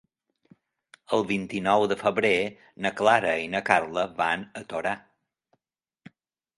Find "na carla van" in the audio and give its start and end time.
3.55-4.51